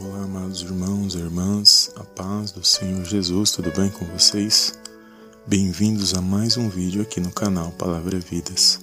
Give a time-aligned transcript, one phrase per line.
[0.00, 4.78] Olá, amados irmãos e irmãs, a paz do Senhor Jesus, tudo bem com vocês?
[5.44, 8.78] Bem-vindos a mais um vídeo aqui no canal Palavra Vidas.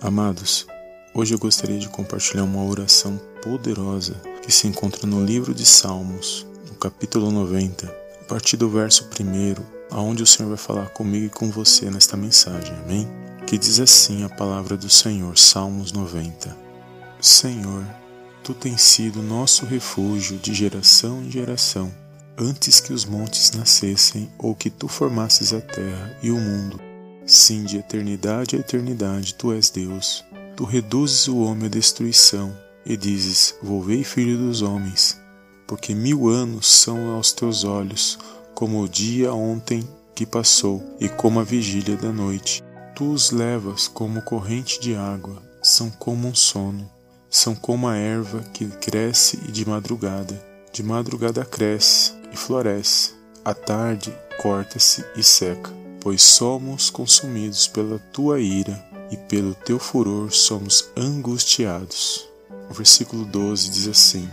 [0.00, 0.66] Amados,
[1.12, 6.46] hoje eu gostaria de compartilhar uma oração poderosa que se encontra no livro de Salmos,
[6.66, 7.86] no capítulo 90,
[8.22, 12.16] a partir do verso 1, aonde o Senhor vai falar comigo e com você nesta
[12.16, 13.06] mensagem, amém?
[13.46, 16.56] Que diz assim a palavra do Senhor, Salmos 90.
[17.20, 17.84] Senhor,
[18.46, 21.92] Tu tens sido nosso refúgio de geração em geração,
[22.38, 26.80] antes que os montes nascessem ou que tu formasses a terra e o mundo.
[27.26, 30.24] Sim, de eternidade a eternidade, tu és Deus.
[30.54, 35.20] Tu reduzes o homem à destruição e dizes: Volvei, filho dos homens,
[35.66, 38.16] porque mil anos são aos teus olhos,
[38.54, 39.82] como o dia ontem
[40.14, 42.62] que passou e como a vigília da noite.
[42.94, 46.94] Tu os levas como corrente de água, são como um sono
[47.36, 50.42] são como a erva que cresce e de madrugada.
[50.72, 53.12] De madrugada cresce e floresce.
[53.44, 55.70] À tarde corta-se e seca.
[56.00, 62.26] Pois somos consumidos pela tua ira e pelo teu furor somos angustiados.
[62.70, 64.26] O versículo 12 diz assim: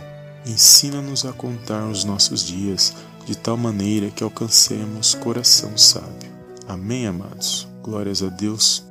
[0.46, 2.94] Ensina-nos a contar os nossos dias
[3.26, 6.32] de tal maneira que alcancemos coração sábio.
[6.66, 7.68] Amém, amados.
[7.82, 8.82] Glórias a Deus.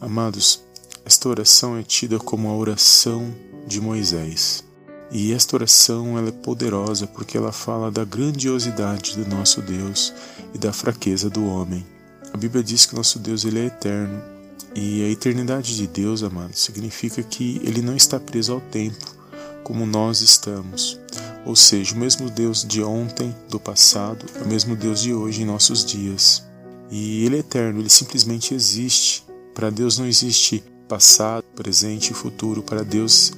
[0.00, 0.65] Amados,
[1.06, 3.32] esta oração é tida como a oração
[3.64, 4.64] de Moisés.
[5.12, 10.12] E esta oração ela é poderosa porque ela fala da grandiosidade do nosso Deus
[10.52, 11.86] e da fraqueza do homem.
[12.34, 14.20] A Bíblia diz que nosso Deus ele é eterno.
[14.74, 19.14] E a eternidade de Deus, amados, significa que ele não está preso ao tempo,
[19.62, 20.98] como nós estamos.
[21.44, 25.42] Ou seja, o mesmo Deus de ontem, do passado, é o mesmo Deus de hoje
[25.42, 26.44] em nossos dias.
[26.90, 29.24] E ele é eterno, ele simplesmente existe.
[29.54, 32.62] Para Deus não existe passado, presente e futuro.
[32.62, 33.32] Para Deus,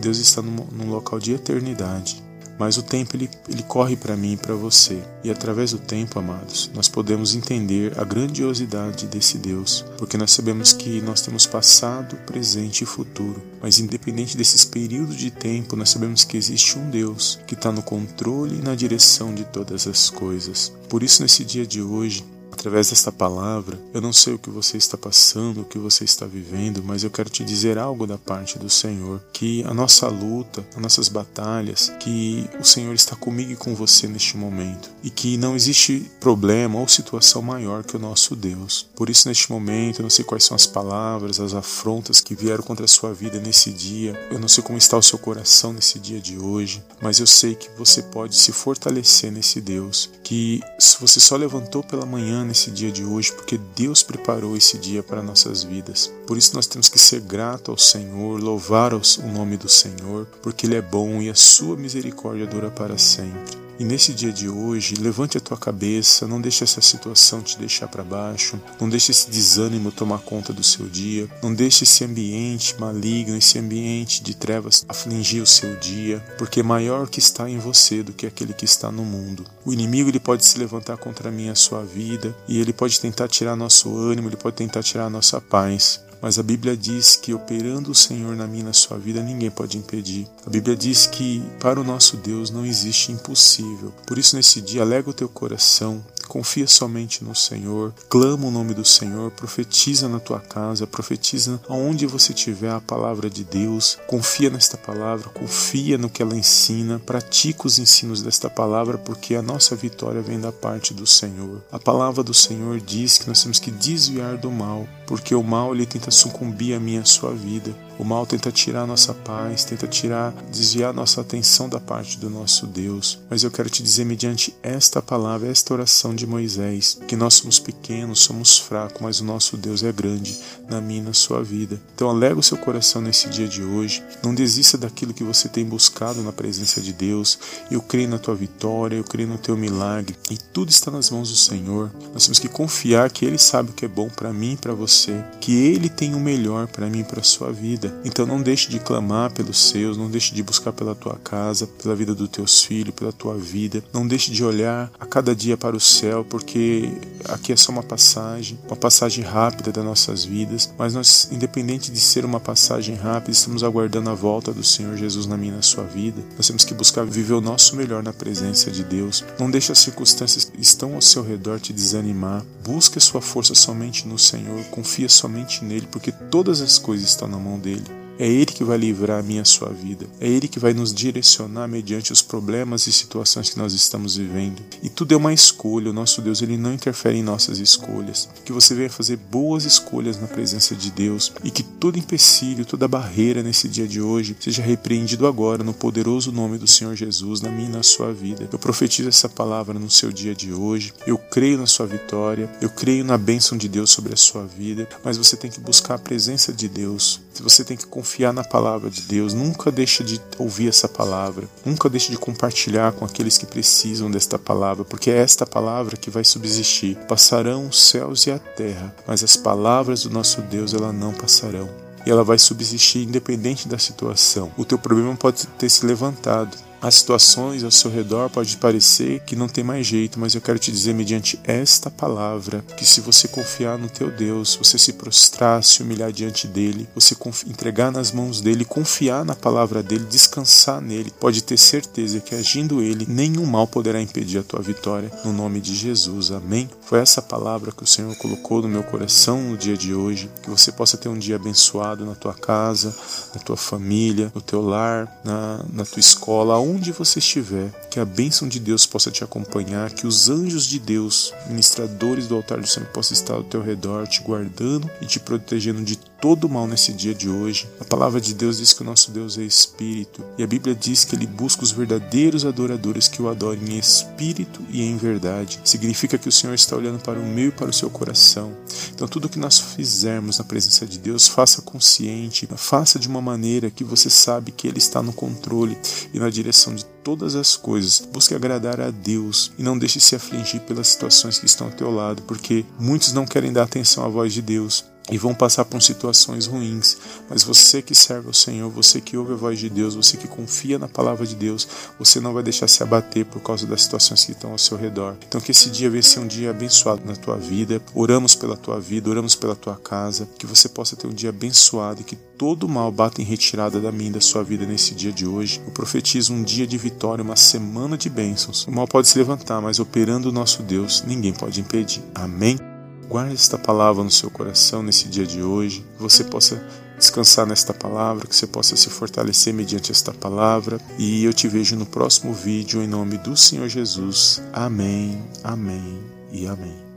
[0.00, 2.22] Deus está num, num local de eternidade.
[2.58, 5.02] Mas o tempo ele, ele corre para mim e para você.
[5.24, 10.72] E através do tempo, amados, nós podemos entender a grandiosidade desse Deus, porque nós sabemos
[10.72, 13.42] que nós temos passado, presente e futuro.
[13.60, 17.82] Mas independente desses períodos de tempo, nós sabemos que existe um Deus que está no
[17.82, 20.72] controle e na direção de todas as coisas.
[20.88, 24.76] Por isso, nesse dia de hoje, através desta palavra, eu não sei o que você
[24.76, 28.58] está passando, o que você está vivendo, mas eu quero te dizer algo da parte
[28.58, 33.56] do Senhor, que a nossa luta, as nossas batalhas, que o Senhor está comigo e
[33.56, 38.36] com você neste momento e que não existe problema ou situação maior que o nosso
[38.36, 38.86] Deus.
[38.94, 42.62] Por isso neste momento, eu não sei quais são as palavras, as afrontas que vieram
[42.62, 44.18] contra a sua vida nesse dia.
[44.30, 47.54] Eu não sei como está o seu coração nesse dia de hoje, mas eu sei
[47.54, 52.70] que você pode se fortalecer nesse Deus, que se você só levantou pela manhã nesse
[52.70, 56.12] dia de hoje, porque Deus preparou esse dia para nossas vidas.
[56.26, 59.00] Por isso nós temos que ser grato ao Senhor, louvar o
[59.32, 63.62] nome do Senhor, porque Ele é bom e a sua misericórdia dura para sempre.
[63.78, 67.88] E nesse dia de hoje, levante a tua cabeça, não deixe essa situação te deixar
[67.88, 72.78] para baixo, não deixe esse desânimo tomar conta do seu dia, não deixe esse ambiente
[72.78, 78.02] maligno, esse ambiente de trevas afligir o seu dia, porque maior que está em você
[78.02, 79.44] do que aquele que está no mundo.
[79.64, 83.28] O inimigo ele pode se levantar contra mim a sua vida, e ele pode tentar
[83.28, 86.00] tirar nosso ânimo, ele pode tentar tirar nossa paz.
[86.22, 89.76] Mas a Bíblia diz que operando o Senhor na minha na sua vida, ninguém pode
[89.76, 90.28] impedir.
[90.46, 93.92] A Bíblia diz que para o nosso Deus não existe impossível.
[94.06, 98.72] Por isso, nesse dia, alega o teu coração, confia somente no Senhor, clama o nome
[98.72, 104.48] do Senhor, profetiza na tua casa, profetiza aonde você tiver a palavra de Deus, confia
[104.48, 109.76] nesta palavra, confia no que ela ensina, pratica os ensinos desta palavra, porque a nossa
[109.76, 111.62] vitória vem da parte do Senhor.
[111.70, 115.74] A palavra do Senhor diz que nós temos que desviar do mal, porque o mal
[115.74, 117.74] ele tenta sucumbir a minha a sua vida.
[118.02, 122.66] O mal tenta tirar nossa paz, tenta tirar, desviar nossa atenção da parte do nosso
[122.66, 123.20] Deus.
[123.30, 127.60] Mas eu quero te dizer, mediante esta palavra, esta oração de Moisés, que nós somos
[127.60, 130.36] pequenos, somos fracos, mas o nosso Deus é grande
[130.68, 131.80] na minha e na sua vida.
[131.94, 134.02] Então alega o seu coração nesse dia de hoje.
[134.20, 137.38] Não desista daquilo que você tem buscado na presença de Deus.
[137.70, 140.16] Eu creio na tua vitória, eu creio no teu milagre.
[140.28, 141.88] E tudo está nas mãos do Senhor.
[142.12, 144.74] Nós temos que confiar que Ele sabe o que é bom para mim e para
[144.74, 148.68] você, que Ele tem o melhor para mim e para sua vida Então não deixe
[148.68, 152.62] de clamar pelos seus, não deixe de buscar pela tua casa, pela vida dos teus
[152.64, 153.82] filhos, pela tua vida.
[153.92, 156.90] Não deixe de olhar a cada dia para o céu, porque
[157.24, 162.00] aqui é só uma passagem, uma passagem rápida das nossas vidas, mas nós, independente de
[162.00, 165.62] ser uma passagem rápida, estamos aguardando a volta do Senhor Jesus na minha e na
[165.62, 166.22] sua vida.
[166.36, 169.24] Nós temos que buscar viver o nosso melhor na presença de Deus.
[169.38, 172.44] Não deixe as circunstâncias que estão ao seu redor te desanimar.
[172.64, 177.28] Busque a sua força somente no Senhor, confia somente nele, porque todas as coisas estão
[177.28, 177.81] na mão dele.
[178.18, 180.06] É Ele que vai livrar a minha a sua vida.
[180.20, 184.62] É Ele que vai nos direcionar mediante os problemas e situações que nós estamos vivendo.
[184.82, 185.90] E tudo é uma escolha.
[185.90, 188.28] O nosso Deus ele não interfere em nossas escolhas.
[188.44, 192.88] Que você venha fazer boas escolhas na presença de Deus e que todo empecilho, toda
[192.88, 197.50] barreira nesse dia de hoje seja repreendido agora no poderoso nome do Senhor Jesus na
[197.50, 198.48] minha e na sua vida.
[198.52, 200.92] Eu profetizo essa palavra no seu dia de hoje.
[201.06, 202.50] Eu creio na sua vitória.
[202.60, 204.88] Eu creio na bênção de Deus sobre a sua vida.
[205.04, 207.20] Mas você tem que buscar a presença de Deus.
[207.40, 209.32] Você tem que confiar na palavra de Deus.
[209.32, 211.48] Nunca deixe de ouvir essa palavra.
[211.64, 216.10] Nunca deixe de compartilhar com aqueles que precisam desta palavra, porque é esta palavra que
[216.10, 216.96] vai subsistir.
[217.06, 221.70] Passarão os céus e a terra, mas as palavras do nosso Deus ela não passarão.
[222.04, 224.50] E ela vai subsistir independente da situação.
[224.56, 229.36] O teu problema pode ter se levantado, as situações ao seu redor pode parecer que
[229.36, 233.28] não tem mais jeito, mas eu quero te dizer mediante esta palavra que se você
[233.28, 238.40] confiar no teu Deus, você se prostrar, se humilhar diante dele, você entregar nas mãos
[238.40, 243.68] dele, confiar na palavra dele, descansar nele, pode ter certeza que agindo ele, nenhum mal
[243.68, 246.32] poderá impedir a tua vitória no nome de Jesus.
[246.32, 246.68] Amém.
[246.80, 250.50] Foi essa palavra que o Senhor colocou no meu coração no dia de hoje, que
[250.50, 252.92] você possa ter um dia abençoado na tua casa,
[253.32, 258.04] na tua família, no teu lar, na, na tua escola, onde você estiver, que a
[258.04, 262.66] bênção de Deus possa te acompanhar, que os anjos de Deus, ministradores do altar do
[262.66, 266.92] Senhor, possam estar ao teu redor, te guardando e te protegendo de todo mal nesse
[266.92, 267.68] dia de hoje.
[267.80, 271.04] A palavra de Deus diz que o nosso Deus é espírito, e a Bíblia diz
[271.04, 275.58] que ele busca os verdadeiros adoradores que o adorem em espírito e em verdade.
[275.64, 278.56] Significa que o Senhor está olhando para o meu e para o seu coração.
[278.94, 283.68] Então, tudo que nós fizermos na presença de Deus, faça consciente, faça de uma maneira
[283.68, 285.76] que você sabe que ele está no controle
[286.14, 288.00] e na direção de todas as coisas.
[288.12, 291.90] Busque agradar a Deus e não deixe se afligir pelas situações que estão ao teu
[291.90, 295.82] lado, porque muitos não querem dar atenção à voz de Deus e vão passar por
[295.82, 296.96] situações ruins.
[297.28, 300.28] Mas você que serve ao Senhor, você que ouve a voz de Deus, você que
[300.28, 301.66] confia na palavra de Deus,
[301.98, 305.16] você não vai deixar se abater por causa das situações que estão ao seu redor.
[305.26, 307.82] Então que esse dia venha ser um dia abençoado na tua vida.
[307.94, 312.00] Oramos pela tua vida, oramos pela tua casa, que você possa ter um dia abençoado
[312.00, 315.26] e que todo mal bata em retirada da minha da sua vida nesse dia de
[315.26, 315.60] hoje.
[315.64, 318.66] Eu profetizo um dia de vitória, uma semana de bênçãos.
[318.66, 322.02] O mal pode se levantar, mas operando o nosso Deus, ninguém pode impedir.
[322.14, 322.71] Amém.
[323.08, 326.62] Guarde esta palavra no seu coração nesse dia de hoje, que você possa
[326.96, 330.80] descansar nesta palavra, que você possa se fortalecer mediante esta palavra.
[330.98, 334.40] E eu te vejo no próximo vídeo em nome do Senhor Jesus.
[334.52, 336.00] Amém, amém
[336.30, 336.91] e amém.